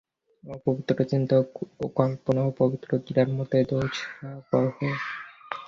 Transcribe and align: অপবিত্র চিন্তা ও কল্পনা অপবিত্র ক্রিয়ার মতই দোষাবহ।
অপবিত্র 0.43 0.97
চিন্তা 1.11 1.35
ও 1.79 1.85
কল্পনা 1.97 2.41
অপবিত্র 2.51 2.89
ক্রিয়ার 3.05 3.29
মতই 3.37 3.63
দোষাবহ। 3.69 4.77